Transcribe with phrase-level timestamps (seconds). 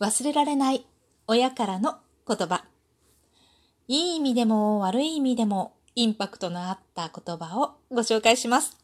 [0.00, 0.86] 忘れられない
[1.26, 2.64] 親からの言葉。
[3.86, 8.78] いい意味でも悪い意味でもインパクトのあった言葉をご紹介します。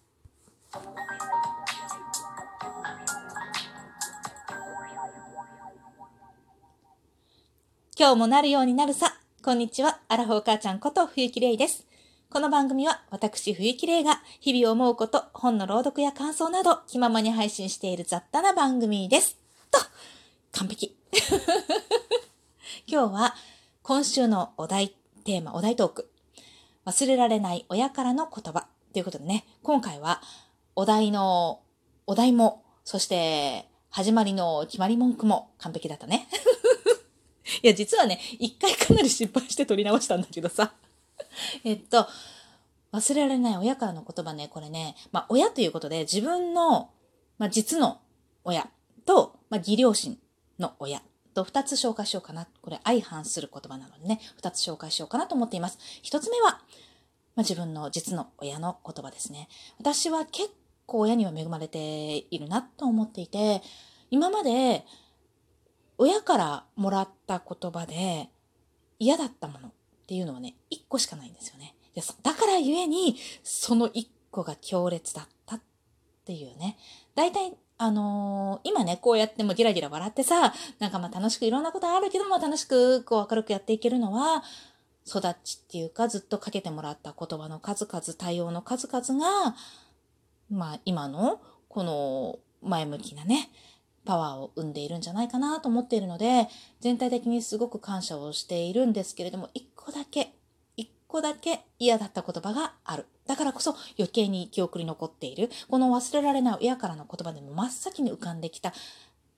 [7.98, 9.16] 今日もなるようになるさ。
[9.42, 10.00] こんにちは。
[10.08, 11.86] アラフォー母ちゃんこと冬木玲です。
[12.28, 19.38] この番組は私冬木玲が日々思うこと、本の朗読や感想など気ままに配信している雑多な番組です。
[19.70, 19.78] と、
[20.52, 20.94] 完璧。
[22.86, 23.34] 今日は
[23.82, 24.90] 今週のお題
[25.24, 26.10] テーマ、お題トーク。
[26.84, 28.68] 忘れられない親からの言葉。
[28.92, 30.22] ということでね、今回は
[30.74, 31.60] お題の、
[32.06, 36.28] お題も、そして始まりの決まり文句も完璧だったね。
[37.62, 40.74] いや、実はね、一回かなり失敗して撮り直したんだけどさ。
[41.64, 42.06] えっと、
[42.92, 46.90] 忘れられない親からの言葉ね、これね、まあ、親ということで自分の、
[47.38, 48.00] まあ、実の
[48.44, 48.68] 親
[49.06, 50.18] と、まあ、義両親
[50.58, 51.02] の親
[51.34, 52.48] と2つ紹介しようかな。
[52.62, 55.78] これ相反する言葉なのでね、2つ紹介しようかなと思っています。
[56.02, 59.48] 1つ目は、まあ、自分の実の親の言葉ですね。
[59.78, 60.50] 私は結
[60.86, 61.78] 構親には恵まれて
[62.30, 63.62] いるなと思っていて、
[64.10, 64.84] 今まで
[65.98, 68.30] 親からもらった言葉で
[68.98, 69.72] 嫌だったものっ
[70.06, 71.74] ていうのはね、1個しかないんですよね。
[72.22, 75.60] だからゆえに、その1個が強烈だったっ
[76.24, 76.76] ていうね。
[77.14, 84.42] 大体あのー、今ね、こうやってもギラギラ笑ってさ、なんかまあ楽しくいろんなことあるけども楽しくこう明るくやっていけるのは、
[85.06, 89.54] 育ちっていうかずっとかけてもらった言葉の数々、対応の数々が、
[90.50, 93.50] まあ今のこの前向きなね、
[94.06, 96.48] パワーを生んでいるんじゃないかなと思っているので、
[96.80, 100.32] 全体的にすごく感謝をしているんですけれども、一個だけ
[101.16, 103.06] 個だけ嫌だった言葉がある。
[103.26, 105.50] だからこそ余計に記憶に残っている。
[105.68, 108.74] この忘れられない親からの言葉でも真っ先に浮かんできた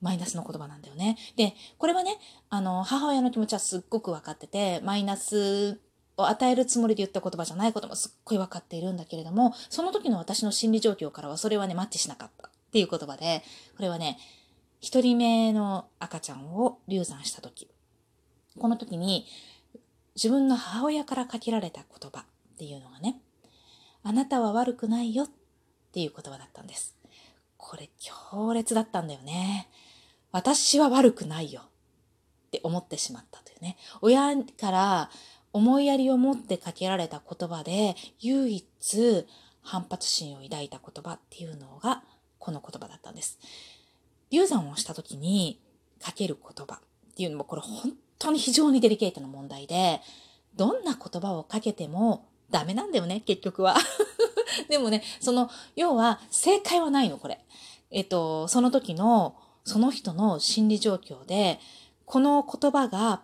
[0.00, 1.16] マイナスの言葉なんだよね。
[1.36, 2.18] で、これはね、
[2.50, 5.80] あの、母親の気持ちはすっごく分かってて、マイナス
[6.16, 13.42] を与えるつもりで言った言葉じゃないこともすっごい分かっているんだけれども、その時の私の心理状況からはそれはね、マッチしなかったっていう言葉で、
[13.76, 14.18] これはね、
[14.80, 17.68] 一人目の赤ちゃんを流産した時。
[18.58, 19.26] この時に、
[20.18, 22.24] 自分の母親からかけられた言葉っ
[22.58, 23.20] ていうのがね、
[24.02, 25.28] あなたは悪くないよっ
[25.92, 26.96] ていう言葉だったんです。
[27.56, 29.68] これ強烈だったんだよね。
[30.32, 33.76] 私は悪くないよって思ってしまったというね。
[34.00, 35.10] 親から
[35.52, 39.26] 思いやりを持ってかけられた言葉で唯一
[39.62, 42.02] 反発心を抱いた言葉っていうのが
[42.40, 43.38] この言葉だったんです。
[44.32, 45.60] 流産をした時に
[46.02, 50.00] かける言葉っていうのもこれ本当に非常にデリケートな問題で、
[50.56, 53.76] どんな言葉をかけてもダメなんだよね、結局は。
[54.68, 57.44] でもね、その、要は正解はないの、これ。
[57.90, 61.60] えっと、その時の、その人の心理状況で、
[62.04, 63.22] この言葉が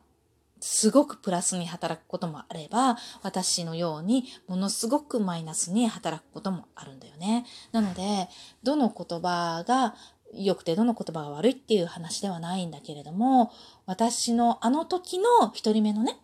[0.61, 7.45] すごくプラスに働くこともあれば、私のようにものすごくマイナスに働くこともあるんだよね。
[7.73, 8.29] なので、
[8.63, 9.95] どの言葉が
[10.33, 13.53] 良くてどの言葉が悪いっていう話ではないんだけれども、
[13.87, 16.17] 私のあの時の一人目のね、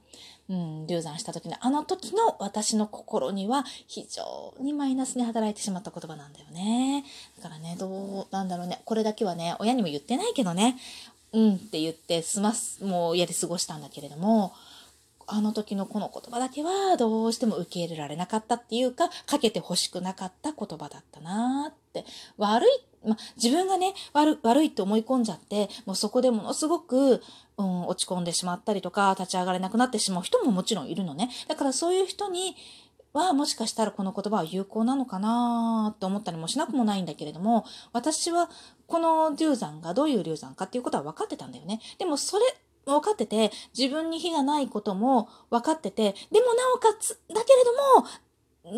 [0.48, 7.04] うん、流産した時のあの時の私の心には非常にマイナスに働いてしまった言葉なんだよね。
[7.36, 8.80] だからね、どうなんだろうね。
[8.84, 10.76] これだけはね、親にも言ってないけどね、
[11.32, 14.52] うんって言って済ます、もう家で過ごしたんだけれども、
[15.30, 22.04] あの時のこの言葉だけはどうしても受け入れられなかったっていうか、かけて欲しくなかった言葉だったなって。
[22.36, 22.68] 悪い
[23.08, 27.22] ま自分がね悪、悪いと思い込んじゃって、もうそこでものすごく、
[27.56, 31.30] うん、落ち込んでしまったりとか、立ち上がれなくなってしまう人ももちろんいるのね。
[31.48, 32.56] だからそういう人に、
[33.12, 38.48] はもしかしたらこの言葉は有効なのかなと思ったりもしなくもないんだけれども、私は
[38.86, 41.80] この流産がどういう流産かっていうことは分かってたんだよね。
[41.98, 42.44] でもそれ、
[42.98, 48.06] 分かってて、自分に非がないことも分かってて、でもなおかつ、だけれども、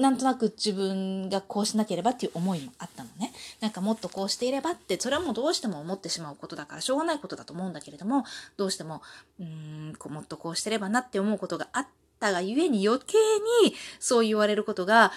[0.00, 3.32] なんとなく自分がこうしなければっていう思いもあったのね。
[3.60, 8.24] なんかもっとこうしていればって、それはもうどうしても思ってしまうことだからしょうがないことだと思うんだけれども、
[8.56, 9.02] どうしても、
[9.40, 11.86] うーん、こうもっとこうしてればなって思うことがあっ
[12.20, 13.18] たがゆえに余計
[13.64, 15.10] にそう言われることが、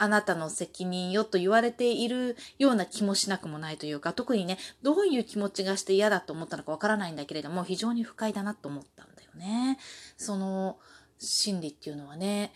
[0.00, 9.78] あなたの責任よと言われているような気もしなくもないというか、特にね、どういう気持ちがして嫌だと思ったのかわからないんだけれども、非常に不快だなと思ったんだよね。
[10.16, 10.78] その
[11.18, 12.50] 心理っていうのはね、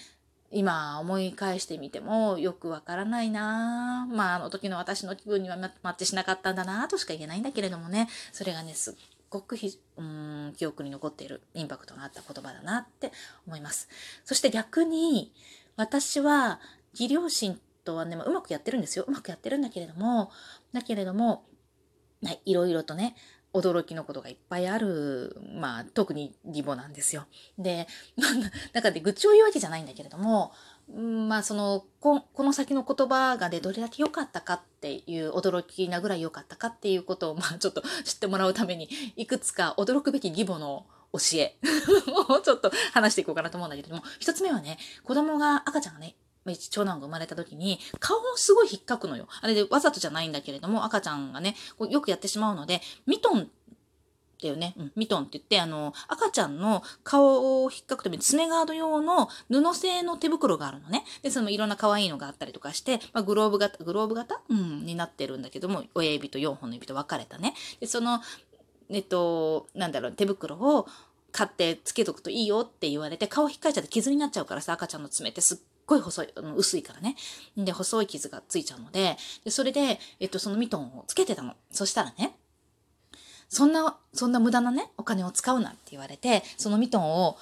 [0.50, 8.94] 今思い返してみてもよくわからないなまああの時の私の気分にはマッチしなかったんだなとしか言えないんだけれどもね、それがね、すっ
[9.28, 13.12] ごくひうん記憶に残っているインパクトのあった言葉だなって
[13.46, 13.88] 思います。
[14.24, 15.32] そして逆に
[15.76, 16.60] 私は
[16.98, 19.04] 義両親とはね、まあ、うまくやってるんですよ。
[19.06, 20.30] うまくやってるんだけれども、
[20.72, 21.44] だけれども、
[22.24, 23.16] はいろいろとね、
[23.54, 27.26] 驚きのことがいっぱいある、まあ、特に義母なんですよ。
[27.56, 27.86] で、
[28.74, 30.52] 中で愚痴を言うわけじゃないんだけれども、
[30.88, 41.56] まあ、そのこ、この先の言葉がね、どれだけ良かったかっていう、驚きなぐらい良かったかっていうことを、まあ、ちょっと知ってもらうために、いくつか驚くべき義母の教え
[42.28, 46.16] を ちょっと話していこうかなと思うんだけれども、一つ目はね、子供が、赤ちゃんがね、
[46.70, 49.26] 長男が生まれた時に、顔をすごい引っかくのよ。
[49.40, 53.50] あれでわざとじゃないんだけれども、赤ちゃんがね、こうよくやってしまうので、ミトン
[54.42, 54.74] だよね。
[54.76, 61.04] うん、ミトンって言って、あの、赤ちゃんの顔を引っかくために爪ガード用の布製の手袋があるのね。
[61.22, 64.40] で、そのいろんな可愛いのがあったりとかして、まあ、グローブ型、グローブ型？
[64.50, 67.54] うん、になってるんだけども、親指と4本の指と分かれたね。
[67.80, 68.20] で、その、
[68.90, 70.86] えっと、なんだろう、手袋を
[71.32, 77.16] 買ってつけとくといいよって言われて、顔引っかいちゃって傷になっちゃうからさ、赤ちゃんの爪ってすっごい細い、薄いからね。
[77.56, 81.54] で、細い傷がついちゃうので、でそれで、えっと、そのミトンをつけてたの。
[81.70, 82.36] そしたらね、
[83.48, 87.36] そんな、そんな無駄なね、お金を使うなって言われて、そのミトンを、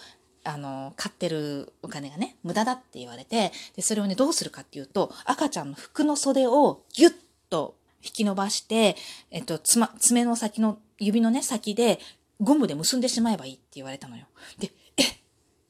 [0.45, 7.15] あの、買ってるお金がね、無駄だって言われて、で、それをね、どうするかっていうと、赤ちゃんの服の袖をギュッ
[7.49, 8.97] と引き伸ばして、
[9.31, 12.01] えっと、つま、爪の先の、指のね、先で、
[12.41, 14.27] ゴムで結んでしまえばいいって言われたのよ。
[14.59, 14.73] で、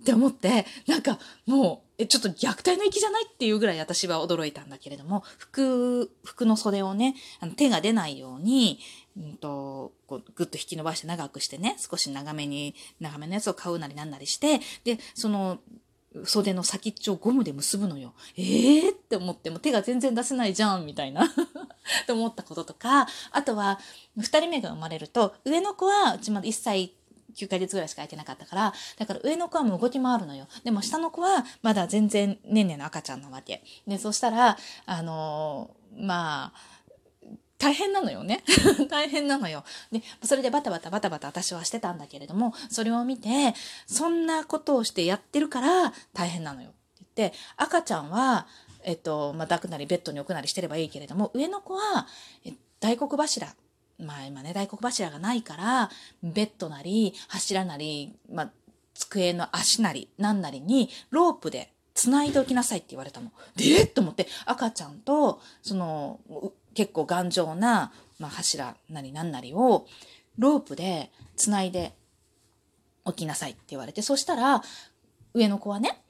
[0.03, 8.81] って思って、なんかもう、え、ちょっと虐待の域じゃないっていうぐらい私は驚いたんだけれども、服、服の袖をね、あの手が出ないように、
[9.17, 15.61] うんと、こう、ぐっと引き伸ばして長くしてね、少し長めに、長めのやつを買うなりなんなりして、で、その、
[16.25, 18.13] 袖の先っちょをゴムで結ぶのよ。
[18.37, 21.27] ええー、って思っても手が全然出せないじゃん、みたいな
[22.07, 23.79] と思ったこととか、あとは、
[24.17, 26.95] 二人目が生まれると、上の子は、うちまだ1歳
[27.37, 30.47] 9ヶ月ぐらいしか空いてなかったから、だから上の子はもう動き回るのよ。
[30.65, 33.63] でも下の子はまだ全然ねんねんの赤ちゃんなわけ。
[33.87, 34.57] で、そしたら、
[34.87, 36.73] あのー、まあ、
[37.63, 38.43] 大変なのよね。
[38.91, 39.63] 大変なのよ。
[39.93, 43.55] で、それでバタバタバタバタ私はしてたんだけれども、それを見て、
[43.87, 46.79] そんなことをしてやってるから大変なのよって
[47.15, 48.49] 言って、赤ちゃんは、
[48.83, 52.09] えっと、まあ、抱くなりベッドに置くなりしてればいいけれども、上の子は、
[52.81, 53.55] 大黒柱
[54.03, 55.91] まあ今ね、大黒柱がないから、
[56.23, 58.51] ベッドなり、柱なり、まあ、
[58.95, 63.31] 机の足なり、なんなりに、ロープで繋いでおきなさいって言われたの。
[63.57, 66.21] でえと思って、赤ちゃんと、その、
[66.75, 69.87] 結構頑丈な、まあ、柱なりなんなりを、
[70.39, 71.95] ロープで繋いで
[73.05, 74.63] おきなさいって言われて、そしたら、
[75.35, 76.03] 上の子はね、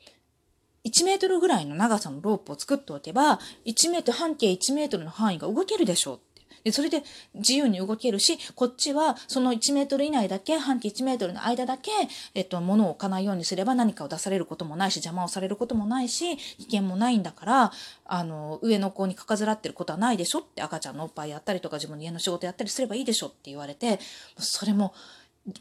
[0.85, 6.21] 1メートルぐらいの長さのロープを作っておけば、1メートル、半径1メートルの範囲が動けるでしょう
[6.65, 7.03] で、それで
[7.35, 11.91] 自由に動けるし、こっちはその1メートル以内だけ、半径1メートルの間だけ、
[12.35, 17.73] えっと、物を置かないようにすれば何かを出されることもないし、邪魔をされることもないし、危険もないんだから、
[18.05, 23.99] あの、上の子にかかずらってることはないでしょって赤ちゃんのおっぱいやったりとか自分の家の仕事やったりすればいいでしょって言われて、
[24.39, 24.95] それも、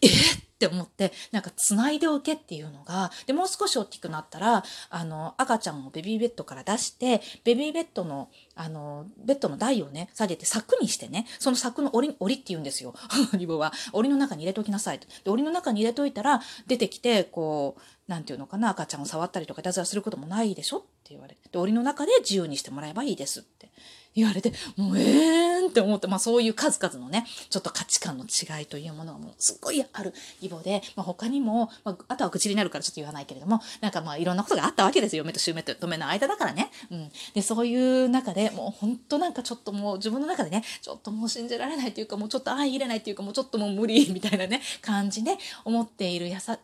[0.02, 0.12] えっ
[0.62, 12.94] って思って、なんか繋いでおけっていうのが、で、もう少し大きくなったら、あの、赤ちゃんをベビーベッドから出して、ベビーベッドの、あの、ベッドの台をね、下げて柵にしてね、その柵の檻、檻って言うんですよ。
[13.34, 13.74] リボは。
[13.92, 15.08] 檻の中に入れときなさいと。
[15.24, 17.82] で、檻の中に入れといたら、出てきて、こう、
[18.12, 21.58] なんていうのかな、赤ちゃんを触ったりとかいたずらすることもないでしょ言われて。
[21.58, 23.70] 檻の中で自由にしてもらえばいいですって。
[24.14, 35.22] 言われて、もうえーんって思って、まあそういう数々のね、ちょっと価値観の違いというものがもうすっごいある義母で、まあ他にも、まああとは口になるからちょっと言わないけれども、なんかまあいろんなことがあったわけですよ。
[35.22, 36.72] 嫁と姑と嫁の間だからね。
[36.92, 37.12] うん。
[37.34, 46.60] で、そういう中でもう本当なんかちょっともう自分の中でね、ちょっともう信じられないというか、もうちょっと相入れないというか、もうちょっともう無理みたいなね、感じで思っているやさ、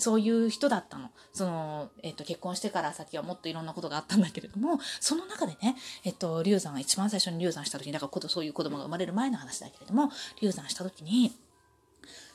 [0.00, 1.10] そういう人だったの。
[1.32, 11.32] その、えっ、と、結婚してから先はもっといろんなことがあったんだけれども、その中でね、えっ、と、流産が一番最初に流産した時に、だからそういう子供が生まれる前の話だけれども、流産した時に、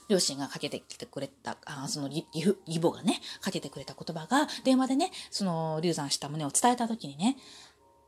[0.07, 2.25] 両親がかけてきてくれた、あその義
[2.79, 7.37] 母がね、かけてくれた言葉が、電話でね、その流産した旨を伝えた時にね、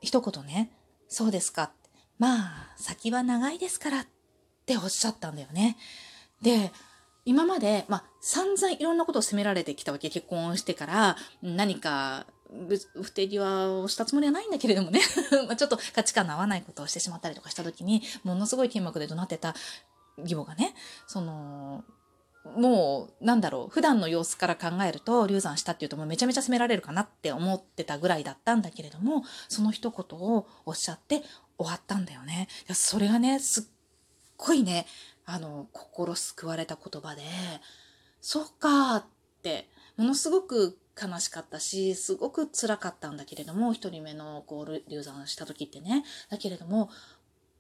[0.02, 0.72] 一言ね、
[1.08, 1.72] そうですか。
[2.20, 4.08] まあ、先は長いですからっ
[4.66, 5.78] ておっしゃったんだよね。
[6.42, 6.72] で、
[7.27, 10.10] 今まで、まあ、散々いろんなことを責められてきたわけ。
[10.10, 12.25] 結婚してから、何か、
[13.03, 15.01] 不手際をしたつもりはないんだけれどもね
[15.50, 19.55] まちょっと価値観の合わないことをしてしまったりとかした時に、ものすごい剣幕で怒鳴ってた
[20.17, 20.74] 義母がね、
[21.05, 21.84] その、
[22.55, 31.24] もう、なんだろう、普段の様子から考えると、流産したっていうともうめちゃめちゃ責められるかなって思ってたぐらいだったんだけれども、その一言をおっしゃって
[31.57, 32.48] 終わったんだよね。
[32.74, 33.63] それがね、すっ
[34.38, 34.88] ごいね、
[35.27, 37.22] あの、心救われた言葉で、
[38.22, 39.05] そっかっ
[39.43, 46.05] て、ものすごく悲しかったし、すごく辛かったんだけれども、一人目のこう流産した時ってね。
[46.29, 46.89] だけれども、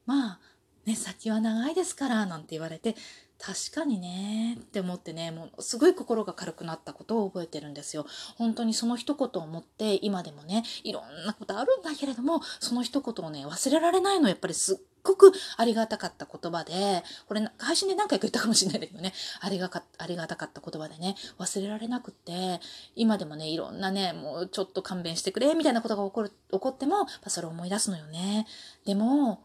[0.05, 0.39] まあ、
[0.85, 2.95] ね、先は長いですから、なんて言われて、
[3.39, 8.05] 確かにねって思ってねものすごい心が軽くなったことを覚えてるんですよ。
[8.35, 22.59] 本当にその一言を思って今でもねいろんなことあるんだけれどもその一言をね忘れられないのやっぱりすっごくありがたかった言葉でこれ配信で何回か言ったかもしれないけどねありがかありがたかった言葉でね忘れられなくって
[22.95, 28.47] 今でもねいろんなねもうちょっと勘弁してくれみたいなことが起こる起こってもそれを思い出すのよね。
[28.85, 29.43] でも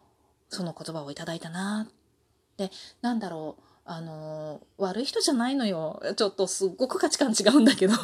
[0.49, 1.92] その言葉をいただいたなっ
[2.56, 6.00] てなんだろうあのー、悪い人じゃないのよ。
[6.16, 7.94] ちょっとすっごく価値観違うんだけど。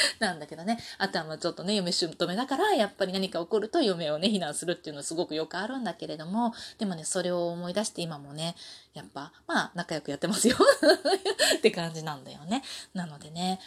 [0.18, 0.78] なんだけどね。
[0.98, 8.56] あとはまあちょっとね、嫁姑だから、やっぱり何か起こると嫁をね、非難するっていうのはすごくよくあるんだけれども、でもね、それを思い出して今もね、
[8.94, 10.56] やっぱ、まあ仲良くやってますよ
[11.58, 12.62] って感じなんだよね。
[12.94, 13.60] なのでね、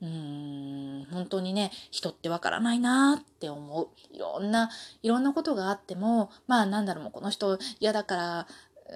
[0.00, 3.88] うーん、本当にね、人ってわからないなって思う。
[4.12, 4.70] いろんな、
[5.02, 8.46] いろんなことがあっても、まあなんだろ、うこの人嫌だから、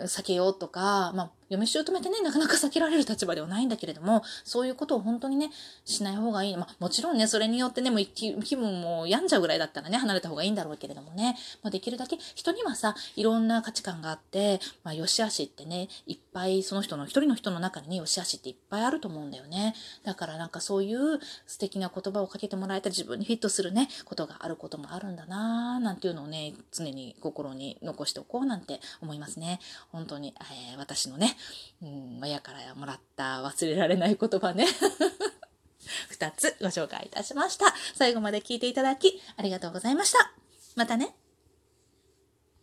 [0.05, 5.51] 避けようとか、まあ、嫁姑ってね、なかなか避けられる立場ではないんだけれども、そういうことを本当にね、
[5.85, 6.57] しない方がいい。
[6.57, 19.75] まあ、もちろんね、それによってね、もう気分も病んじゃうぐらいだったらね、離れた方がいいんだろうけれどもね、まあ、できるだけ人にはさ、いろんな価値観があって、まあ、良し悪しってね、いっぱい、その人の、一人の人の中にね、良し悪しっていっぱいあると思うんだよね。
[20.05, 29.61] だからなんかそういう素敵な言葉をかけてもらえた自分にフィットするね、ことがあることもあるんだなぁ、なんていうのをね、常に心に残しておこうなんて思いますね。
[29.93, 30.35] 本当に、
[30.73, 31.36] えー、私のね
[31.83, 34.67] うん親からもらった忘れられない言葉ね。
[36.19, 37.75] 2つご紹介いたしました。
[37.95, 40.33] 最後まで聞いていただきありがとうございました。
[40.75, 41.15] またね。